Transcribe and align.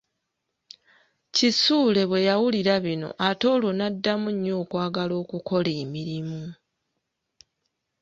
Kisuule 1.35 2.01
bwe 2.09 2.19
yawulira 2.27 2.75
bino 2.85 3.09
ate 3.27 3.45
olwo 3.53 3.69
n'addamu 3.73 4.29
nnyo 4.35 4.53
okwagala 4.63 5.13
okukola 5.23 5.71
emirumu. 5.83 6.43